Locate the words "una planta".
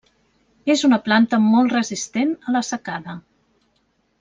0.87-1.39